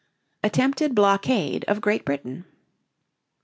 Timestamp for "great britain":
1.79-2.45